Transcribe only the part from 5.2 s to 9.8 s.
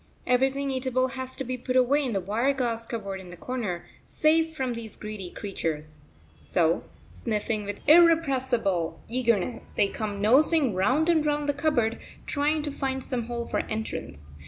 creatures. So, sniffing with an irrepressible eagerness,